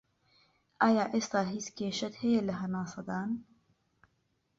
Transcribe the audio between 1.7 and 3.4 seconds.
کێشەت هەیە لە هەناسەدان